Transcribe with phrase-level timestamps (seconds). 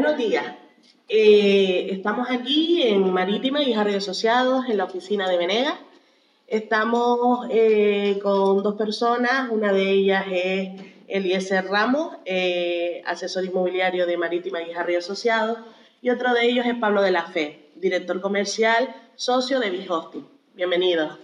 [0.00, 0.46] Buenos días.
[1.10, 5.74] Eh, estamos aquí en Marítima y Jarri Asociados, en la oficina de Venegas.
[6.46, 10.70] Estamos eh, con dos personas, una de ellas es
[11.06, 15.58] Eliezer Ramos, eh, asesor inmobiliario de Marítima y Jarri Asociados,
[16.00, 20.26] y otro de ellos es Pablo de la Fe, director comercial, socio de Hosting.
[20.54, 21.18] Bienvenidos.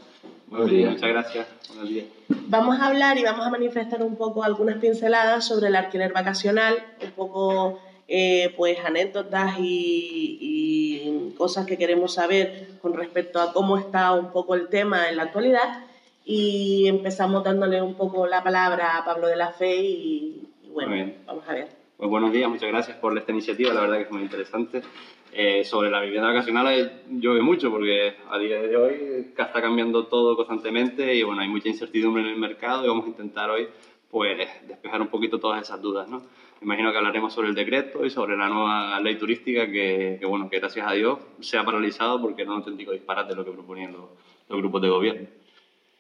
[0.49, 1.47] Buenos días, muchas gracias.
[1.69, 2.07] Buenos días.
[2.29, 6.77] Vamos a hablar y vamos a manifestar un poco algunas pinceladas sobre el alquiler vacacional,
[7.03, 14.13] un poco eh, pues anécdotas y, cosas que queremos saber con respecto a cómo está
[14.13, 15.85] un poco el tema en la actualidad.
[16.25, 21.45] Y empezamos dándole un poco la palabra a Pablo de la Fe y, bueno, vamos
[21.47, 21.69] a ver.
[21.97, 24.83] Pues buenos días, muchas gracias por esta iniciativa, la verdad que es muy interesante.
[25.33, 30.07] Eh, sobre la vivienda vacacional eh, llueve mucho porque a día de hoy está cambiando
[30.07, 33.69] todo constantemente y bueno, hay mucha incertidumbre en el mercado y vamos a intentar hoy
[34.11, 36.23] pues despejar un poquito todas esas dudas, ¿no?
[36.63, 40.59] Imagino que hablaremos sobre el decreto y sobre la nueva ley turística que, bueno, que
[40.59, 44.59] gracias a Dios se ha paralizado porque era un auténtico disparate lo que proponían los,
[44.59, 45.29] grupos de gobierno.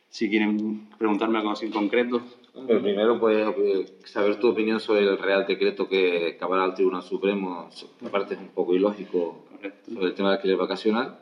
[0.08, 2.22] Si quieren preguntarme algo así en concreto.
[2.66, 7.68] primero, pues, saber tu opinión sobre el Real Decreto que acabará el Tribunal Supremo.
[8.06, 9.44] Aparte es un poco ilógico
[9.92, 11.18] sobre el tema del alquiler vacacional.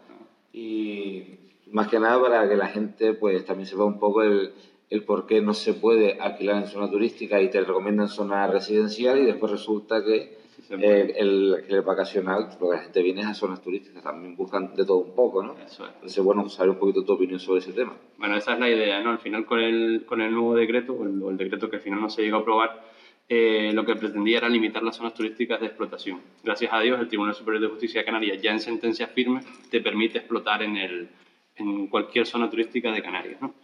[0.53, 1.25] Y
[1.73, 4.53] más que nada para que la gente pues también sepa un poco el,
[4.91, 9.19] el por qué no se puede alquilar en zona turística y te recomiendan zona residencial
[9.19, 13.63] y después resulta que el, alquiler vacacional, lo que la gente viene es a zonas
[13.63, 15.57] turísticas, también buscan de todo un poco, ¿no?
[15.59, 15.95] Eso es.
[15.95, 17.95] Entonces, bueno, saber un poquito tu opinión sobre ese tema.
[18.19, 19.11] Bueno, esa es la idea, ¿no?
[19.11, 22.09] Al final con el, con el nuevo decreto, o el, decreto que al final no
[22.09, 22.85] se llegó a aprobar,
[23.29, 26.21] eh, lo que pretendía era limitar las zonas turísticas de explotación.
[26.43, 29.41] Gracias a Dios, el Tribunal Superior de Justicia de Canarias, ya en sentencia firme,
[29.71, 31.09] te permite explotar en, el,
[31.57, 33.55] en cualquier zona turística de Canarias, ¿no?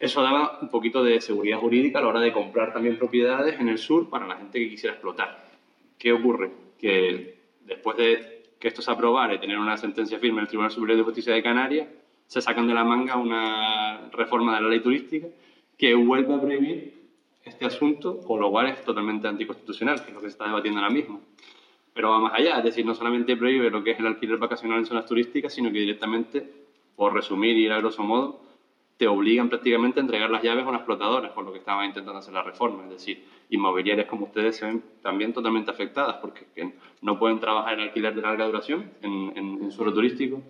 [0.00, 3.68] Eso daba un poquito de seguridad jurídica a la hora de comprar también propiedades en
[3.68, 5.44] el sur para la gente que quisiera explotar.
[5.98, 6.50] ¿Qué ocurre?
[6.78, 10.70] Que después de que esto se aprobara y tener una sentencia firme en el Tribunal
[10.70, 11.86] Superior de Justicia de Canarias,
[12.26, 15.26] se sacan de la manga una reforma de la ley turística
[15.76, 16.94] que vuelve a prohibir
[17.44, 20.80] este asunto, con lo cual es totalmente anticonstitucional, que es lo que se está debatiendo
[20.80, 21.20] ahora mismo.
[21.92, 24.78] Pero va más allá, es decir, no solamente prohíbe lo que es el alquiler vacacional
[24.78, 26.50] en zonas turísticas, sino que directamente,
[26.96, 28.49] por resumir y ir a grosso modo,
[29.00, 32.18] te obligan prácticamente a entregar las llaves a una explotadora, por lo que estaba intentando
[32.18, 32.84] hacer la reforma.
[32.84, 36.44] Es decir, inmobiliarias como ustedes se ven también totalmente afectadas porque
[37.00, 40.42] no pueden trabajar en alquiler de larga duración en, en, suelo turístico.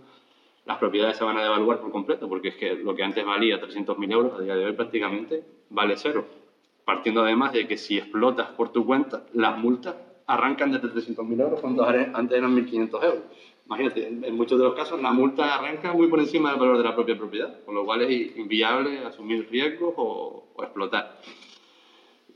[0.67, 3.61] Las propiedades se van a devaluar por completo porque es que lo que antes valía
[3.61, 6.27] 300.000 euros a día de hoy prácticamente vale cero.
[6.85, 9.95] Partiendo además de que si explotas por tu cuenta, las multas
[10.27, 13.23] arrancan desde 300.000 euros cuando antes eran 1.500 euros.
[13.71, 16.83] Imagínate, en muchos de los casos la multa arranca muy por encima del valor de
[16.83, 21.21] la propia propiedad, con lo cual es inviable asumir riesgos o, explotar.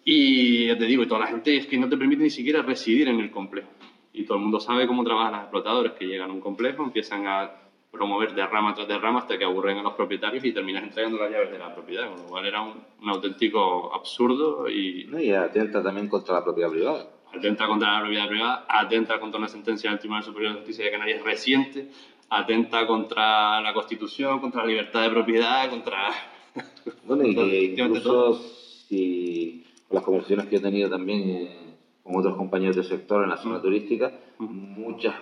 [0.05, 2.62] Y ya te digo, y toda la gente es que no te permite ni siquiera
[2.62, 3.69] residir en el complejo.
[4.12, 7.27] Y todo el mundo sabe cómo trabajan los explotadores, que llegan a un complejo, empiezan
[7.27, 7.50] a
[7.91, 11.19] promover de rama tras de rama hasta que aburren a los propietarios y terminas entregando
[11.19, 12.75] las llaves de la propiedad, con lo cual era un,
[13.09, 15.11] auténtico absurdo y...
[15.19, 19.49] y atenta también contra la propiedad privada atenta contra la propiedad privada, atenta contra una
[19.49, 21.89] sentencia del Tribunal Superior de Justicia de Canarias reciente,
[22.31, 26.11] atenta contra la Constitución, contra la libertad de propiedad, contra...
[27.06, 28.41] Bueno, y incluso
[28.89, 33.39] si las conversaciones que he tenido también eh, con otros compañeros del sector en la
[33.39, 33.62] zona mm.
[33.62, 34.81] turística, mm.
[34.81, 35.15] muchas,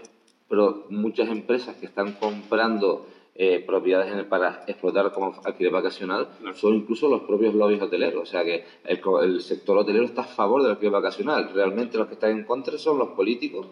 [0.48, 6.74] pero muchas empresas que están comprando eh, propiedades en para explotar como alquiler vacacional son
[6.74, 8.22] incluso los propios lobbies hoteleros.
[8.22, 11.50] O sea que el, sector hotelero está a favor del alquiler vacacional.
[11.54, 13.66] Realmente los que están en contra son los políticos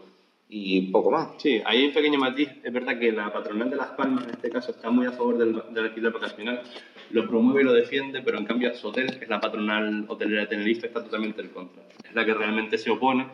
[0.49, 1.29] y poco más.
[1.37, 2.49] Sí, hay un pequeño matiz.
[2.63, 5.37] Es verdad que la patronal de Las Palmas en este caso está muy a favor
[5.39, 6.63] del, alquiler vacacional,
[7.11, 10.47] lo promueve y lo defiende, pero en cambio Sotel, que es la patronal hotelera de
[10.49, 11.83] Tenerife, está totalmente en contra.
[12.03, 13.27] Es la que realmente se opone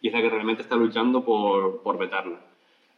[0.00, 2.47] y es la que realmente está luchando por, por vetarla.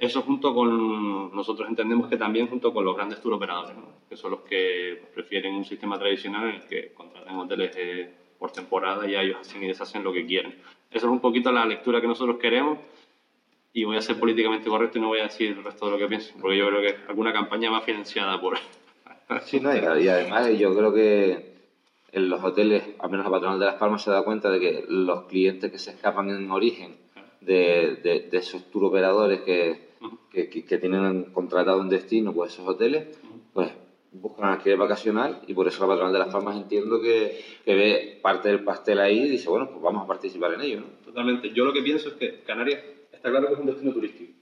[0.01, 3.77] Eso junto con, nosotros entendemos que también junto con los grandes tour operadores,
[4.09, 8.51] que son los que prefieren un sistema tradicional en el que contratan hoteles eh, por
[8.51, 10.55] temporada y ellos hacen y deshacen lo que quieren.
[10.91, 12.79] Eso es un poquito la lectura que nosotros queremos
[13.75, 15.99] y voy a ser políticamente correcto y no voy a decir el resto de lo
[15.99, 18.57] que pienso, porque yo creo que alguna campaña va financiada por...
[19.43, 21.57] sí, no, y además yo creo que
[22.13, 24.85] en los hoteles, al menos la patronal de Las Palmas se da cuenta de que
[24.89, 26.97] los clientes que se escapan en origen
[27.43, 29.90] de, de, de esos tour operadores que
[30.31, 33.19] que, que, tienen contratado un destino, pues esos hoteles,
[33.53, 33.71] pues
[34.13, 38.19] buscan alquiler vacacional y por eso la patronal de Las Palmas entiendo que, que, ve
[38.23, 40.81] parte del pastel ahí y dice, bueno, pues vamos a participar en ello.
[40.81, 40.87] ¿no?
[41.05, 41.51] Totalmente.
[41.51, 42.83] Yo lo que pienso es que Canarias
[43.13, 44.33] está claro que es un destino turístico.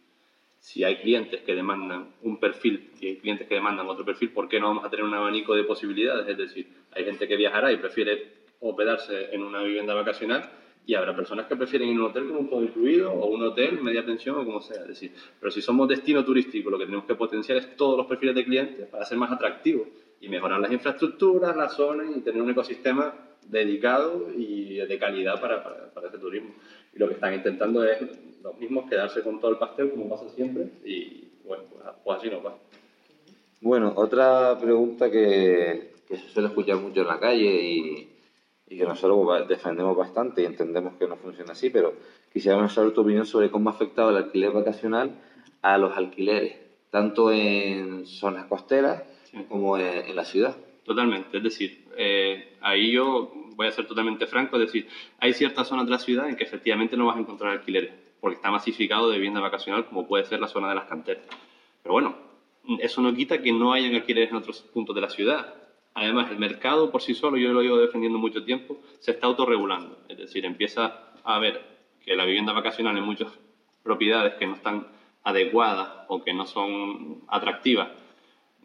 [0.60, 4.48] Si hay clientes que demandan un perfil y hay clientes que demandan otro perfil, ¿por
[4.48, 6.28] qué no vamos a tener un abanico de posibilidades?
[6.28, 10.50] Es decir, hay gente que viajará y prefiere hospedarse en una vivienda vacacional
[10.88, 13.42] y habrá personas que prefieren ir a un hotel con un todo incluido o un
[13.42, 14.84] hotel, media pensión o como sea.
[14.84, 18.34] Decir, pero si somos destino turístico, lo que tenemos que potenciar es todos los perfiles
[18.34, 19.86] de clientes para ser más atractivos
[20.18, 23.14] y mejorar las infraestructuras, las zonas y tener un ecosistema
[23.46, 26.54] dedicado y de calidad para, para, para este turismo.
[26.94, 27.98] Y lo que están intentando es
[28.42, 32.30] los mismos quedarse con todo el pastel como pasa siempre y bueno, pues, pues así
[32.30, 32.56] no pasa.
[33.60, 38.08] Bueno, otra pregunta que, que se suele escuchar mucho en la calle y,
[38.70, 41.94] y que nosotros defendemos bastante y entendemos que no funciona así, pero
[42.32, 45.18] quisiéramos saber tu opinión sobre cómo ha afectado el alquiler vacacional
[45.62, 46.56] a los alquileres,
[46.90, 49.02] tanto en zonas costeras
[49.48, 50.56] como en, la ciudad.
[50.84, 54.88] Totalmente, es decir, eh, ahí yo voy a ser totalmente franco, es decir,
[55.18, 58.36] hay ciertas zonas de la ciudad en que efectivamente no vas a encontrar alquileres, porque
[58.36, 61.24] está masificado de vivienda vacacional como puede ser la zona de las canteras.
[61.82, 62.16] Pero bueno,
[62.80, 65.54] eso no quita que no hayan alquileres en otros puntos de la ciudad.
[65.98, 69.98] Además, el mercado por sí solo, yo lo llevo defendiendo mucho tiempo, se está autorregulando.
[70.08, 71.60] Es decir, empieza a ver
[72.04, 73.28] que la vivienda vacacional en muchas
[73.82, 74.86] propiedades que no están
[75.24, 77.88] adecuadas o que no son atractivas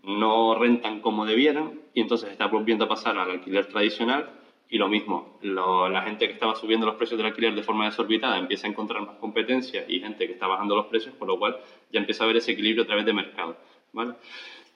[0.03, 4.29] no rentan como debieran y entonces está volviendo a pasar al alquiler tradicional
[4.69, 8.37] y lo mismo, la gente que estaba subiendo los precios del alquiler de forma desorbitada
[8.37, 11.59] empieza a encontrar más competencia y gente que está bajando los precios, por lo cual
[11.91, 13.55] ya empieza a haber ese equilibrio a través de mercado.
[13.91, 14.15] ¿vale?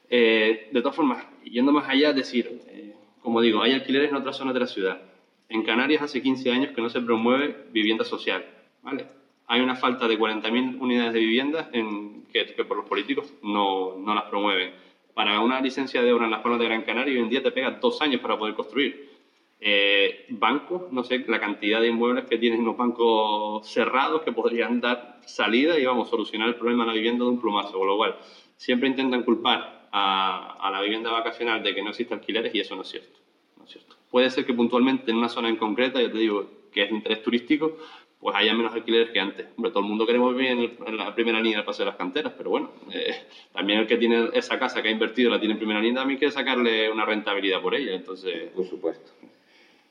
[0.09, 4.37] Eh, de todas formas, yendo más allá, decir, eh, como digo, hay alquileres en otras
[4.37, 5.01] zonas de la ciudad.
[5.49, 8.45] En Canarias hace 15 años que no se promueve vivienda social.
[8.81, 9.05] ¿vale?
[9.47, 14.13] Hay una falta de 40.000 unidades de vivienda en, que, por los políticos no, no,
[14.13, 14.71] las promueven.
[15.13, 17.51] Para una licencia de obra en las zonas de Gran Canaria, hoy en día te
[17.51, 19.17] pega dos años para poder construir.
[19.59, 24.79] Eh, bancos, no sé, la cantidad de inmuebles que tienen los bancos cerrados que podrían
[24.79, 27.77] dar salida y vamos, solucionar el problema de la vivienda de un plumazo.
[27.79, 28.15] Con lo cual,
[28.57, 32.81] siempre intentan culpar a, la vivienda vacacional de que no existe alquileres y eso no
[32.81, 33.19] es cierto.
[33.57, 33.95] No es cierto.
[34.11, 36.95] Puede ser que puntualmente en una zona en concreta, ya te digo, que es de
[36.95, 37.77] interés turístico,
[38.19, 39.47] pues haya menos alquileres que antes.
[39.55, 42.33] Hombre, todo el mundo queremos vivir en, la primera línea del Paseo de las Canteras,
[42.37, 43.15] pero bueno, eh,
[43.53, 46.17] también el que tiene esa casa que ha invertido la tiene en primera línea, también
[46.17, 48.51] quiere sacarle una rentabilidad por ella, entonces...
[48.51, 49.11] Por supuesto.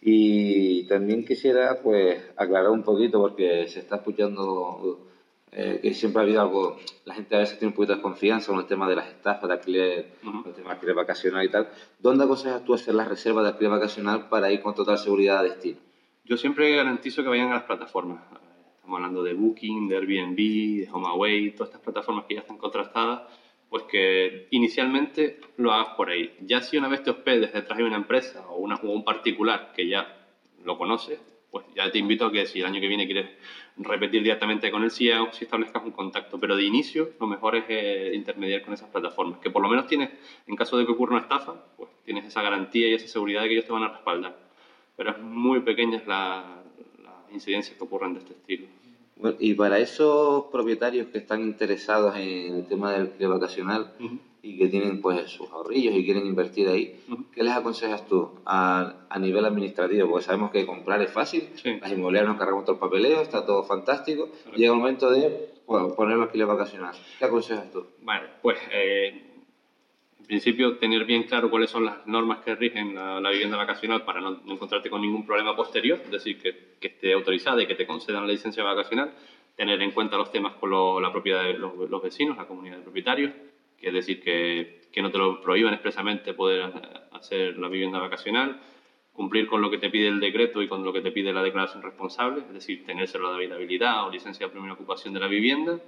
[0.00, 5.00] Y también quisiera pues aclarar un poquito porque se está escuchando
[5.52, 8.52] eh, que siempre ha habido algo, la gente a veces tiene un poquito de desconfianza
[8.52, 11.69] con el tema de las estafas de alquiler, el tema de alquiler vacacional y tal.
[11.98, 15.43] ¿Dónde aconsejas tú hacer las reservas de alquiler vacacional para ir con total seguridad a
[15.44, 15.78] destino?
[16.25, 18.20] Yo siempre garantizo que vayan a las plataformas.
[18.75, 23.22] Estamos hablando de Booking, de Airbnb, de HomeAway, todas estas plataformas que ya están contrastadas,
[23.70, 26.37] pues que inicialmente lo hagas por ahí.
[26.40, 29.72] Ya si una vez te hospedes detrás de una empresa o, una, o un particular
[29.75, 30.26] que ya
[30.64, 31.20] lo conoces,
[31.50, 33.31] pues ya te invito a que si el año que viene quieres
[33.78, 36.38] repetir directamente con el CEO, si establezcas un contacto.
[36.38, 39.87] Pero de inicio, lo mejor es eh, intermediar con esas plataformas, que por lo menos
[39.87, 40.11] tienes,
[40.46, 43.49] en caso de que ocurra una estafa, pues tienes esa garantía y esa seguridad de
[43.49, 44.37] que ellos te van a respaldar.
[44.96, 46.44] Pero es muy pequeñas las
[47.32, 48.67] incidencias que ocurren de este estilo.
[49.40, 53.93] y para esos propietarios que están interesados en el tema del alquiler vacacional,
[54.46, 57.00] y que tienen pues sus ahorrillos y quieren invertir ahí,
[57.34, 60.08] ¿qué les aconsejas tú a, a, nivel administrativo?
[60.08, 61.48] Porque sabemos que comprar es fácil,
[61.81, 65.94] las inmobiliarias nos cargamos todo el papeleo, está todo fantástico, llega el momento de bueno,
[65.96, 66.94] poner alquiler vacacional.
[67.19, 67.84] ¿Qué aconsejas tú?
[68.02, 69.20] Bueno, pues eh,
[70.20, 74.20] en principio tener bien claro cuáles son las normas que rigen la, vivienda vacacional para
[74.20, 77.87] no, encontrarte con ningún problema posterior, es decir, que, que, esté autorizada y que te
[77.87, 79.12] concedan la licencia vacacional,
[79.56, 82.82] tener en cuenta los temas con la propiedad de los, los vecinos, la comunidad de
[82.82, 83.32] propietarios,
[83.80, 86.73] que es decir, que, que no te lo prohíban expresamente poder
[87.12, 88.61] hacer la vivienda vacacional,
[89.12, 91.42] cumplir con lo que te pide el decreto y con lo que te pide la
[91.42, 95.26] declaración responsable, es decir, tener la de habitabilidad o licencia de primera ocupación de la
[95.26, 95.80] vivienda.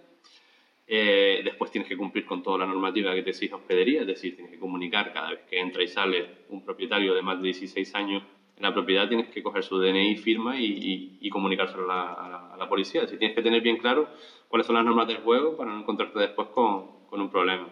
[0.87, 4.35] Eh, después tienes que cumplir con toda la normativa que te exige hospedería, es decir,
[4.35, 7.95] tienes que comunicar cada vez que entra y sale un propietario de más de 16
[7.95, 8.23] años
[8.57, 13.03] en la propiedad, tienes que coger su DNI, firma y, y, comunicárselo a la, policía.
[13.03, 14.09] Es decir, tienes que tener bien claro
[14.49, 17.69] cuáles son las normas del juego para no encontrarte después con, con un problema.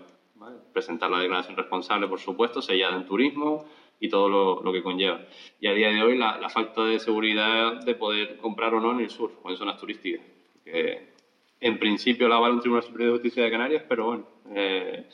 [0.73, 3.65] Presentar la declaración responsable, por supuesto, sellada en turismo
[3.99, 5.21] y todo lo, lo, que conlleva.
[5.61, 8.93] Y a día de hoy la, la, falta de seguridad de poder comprar o no
[8.93, 10.25] en el sur o en zonas turísticas.
[10.65, 11.15] Que
[11.61, 15.07] en principio la avala un Tribunal Superior de Justicia de Canarias, pero bueno, eh,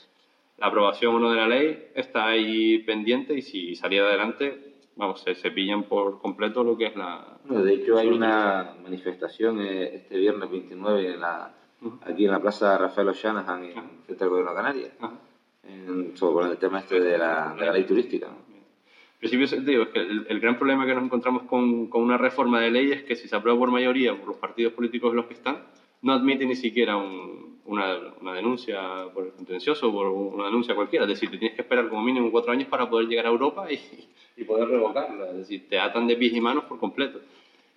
[0.59, 5.21] la aprobación o no de la ley está ahí pendiente y si saliera adelante, vamos,
[5.23, 7.39] se, se pillan por completo lo que es la...
[7.45, 11.55] de hecho hay una manifestación eh, este viernes 29 en la
[12.03, 13.75] aquí en la plaza Rafael O'Shanahan, en
[14.07, 14.93] frente al Gobierno de Canarias,
[16.15, 18.27] sobre el tema este de la, de la ley turística.
[18.27, 22.61] En principio, digo, es que el, gran problema que nos encontramos con, con, una reforma
[22.61, 25.35] de ley es que si se aprueba por mayoría por los partidos políticos los que
[25.35, 25.59] están,
[26.03, 28.81] no admite ni siquiera una, una, denuncia
[29.15, 31.05] por el contencioso o por una denuncia cualquiera.
[31.05, 33.71] Es decir, te tienes que esperar como mínimo cuatro años para poder llegar a Europa
[33.71, 33.79] y,
[34.37, 35.31] y poder revocarla.
[35.31, 37.21] Es decir, te atan de pies y manos por completo.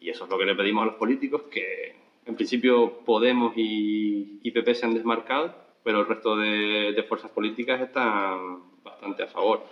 [0.01, 4.39] Y eso es lo que le pedimos a los políticos, que en principio Podemos y,
[4.43, 9.65] y PP se han desmarcado, pero el resto de, fuerzas políticas están bastante a favor.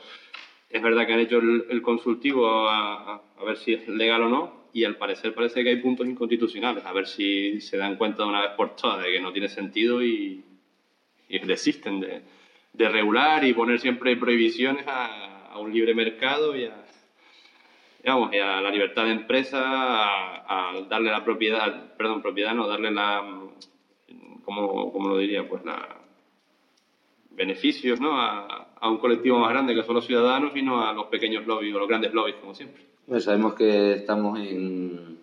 [0.70, 4.84] Es verdad que han hecho el, consultivo a, ver si es legal o no, y
[4.86, 8.42] al parecer parece que hay puntos inconstitucionales, a ver si se dan cuenta de una
[8.42, 10.44] vez por todas de que no tiene sentido y,
[11.30, 12.22] y desisten de,
[12.74, 16.83] de, regular y poner siempre prohibiciones a, a un libre mercado y a,
[18.04, 22.92] digamos, y a la libertad de empresa, a, darle la propiedad, perdón, propiedad no, darle
[22.92, 23.24] la,
[24.44, 26.00] como, como lo diría, pues la
[27.32, 28.20] beneficios ¿no?
[28.20, 31.48] A, a, un colectivo más grande que son los ciudadanos y no a los pequeños
[31.48, 32.86] lobbies o los grandes lobbies, como siempre.
[33.08, 35.20] Pues sabemos que estamos en,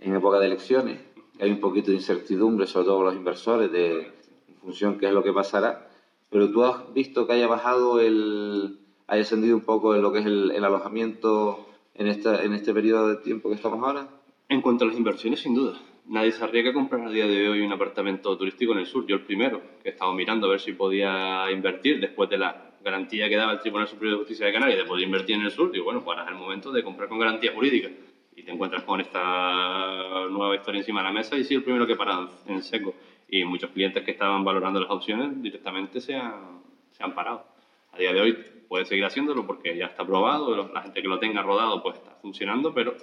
[0.00, 1.00] en época de elecciones,
[1.40, 4.12] hay un poquito de incertidumbre, sobre todo los inversores, de
[4.48, 5.88] en función qué es lo que pasará,
[6.30, 10.20] pero tú has visto que haya bajado el, haya ascendido un poco en lo que
[10.20, 14.08] es el, el alojamiento en, esta, en este periodo de tiempo que estamos ahora?
[14.48, 15.78] En cuanto a las inversiones, sin duda.
[16.06, 19.06] Nadie se arriesga a comprar a día de hoy un apartamento turístico en el sur.
[19.06, 22.72] Yo el primero, que he estado mirando a ver si podía invertir después de la
[22.82, 25.50] garantía que daba el Tribunal Superior de Justicia de Canarias de poder invertir en el
[25.50, 25.70] sur.
[25.70, 27.90] Digo, bueno, pues ahora es el momento de comprar con garantía jurídica.
[28.34, 31.86] Y te encuentras con esta nueva historia encima de la mesa y sí, el primero
[31.86, 32.94] que para en seco.
[33.28, 37.44] Y muchos clientes que estaban valorando las opciones directamente se han, se han parado.
[37.92, 38.36] A día de hoy
[38.70, 42.12] puede seguir haciéndolo porque ya está probado, la gente que lo tenga rodado pues está
[42.22, 42.94] funcionando, pero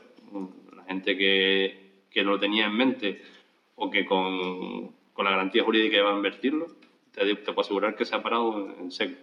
[0.74, 3.22] la gente que, que lo tenía en mente
[3.76, 6.68] o que con, con la garantía jurídica iba a invertirlo,
[7.12, 9.20] te, te, puedo asegurar que se ha parado en, seco.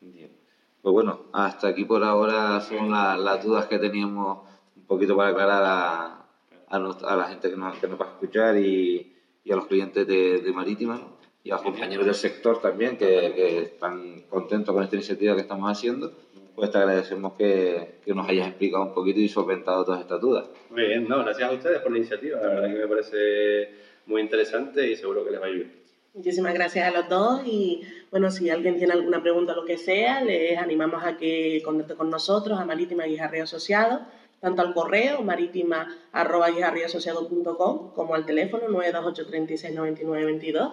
[0.00, 4.40] Pues bueno, hasta aquí por ahora son las dudas que teníamos
[4.74, 6.26] un poquito para aclarar a,
[6.68, 10.04] a, la gente que nos, que nos, va a escuchar y, y a los clientes
[10.04, 11.00] de, de Marítima
[11.44, 15.70] y a los compañeros del sector también que, están contentos con esta iniciativa que estamos
[15.70, 16.10] haciendo,
[16.54, 20.48] pues te agradecemos que, que, nos hayas explicado un poquito y solventado todas estas dudas.
[20.70, 23.74] Muy bien, no, gracias a ustedes por la iniciativa, la verdad que me parece
[24.06, 25.70] muy interesante y seguro que les va a ayudar.
[26.14, 29.76] Muchísimas gracias a los dos y bueno, si alguien tiene alguna pregunta o lo que
[29.76, 34.00] sea, les animamos a que contacte con nosotros, a Marítima Guijarri Asociados,
[34.40, 40.72] tanto al correo marítima.guijarriasociado.com como al teléfono 928 36 99 22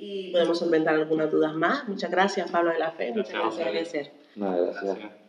[0.00, 1.86] y podemos solventar algunas dudas más.
[1.86, 3.12] Muchas gracias, Pablo de la Fe.
[3.12, 4.10] Muchas gracias, gracias.
[4.34, 5.20] gracias.